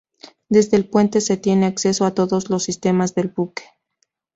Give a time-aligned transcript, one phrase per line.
[0.49, 3.65] Desde el puente se tiene acceso a todos los sistemas del buque.